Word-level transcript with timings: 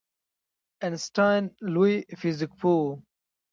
آینسټاین 0.83 1.43
لوی 1.73 1.95
فزیک 2.19 2.51
پوه 2.59 2.77
و 2.85 2.85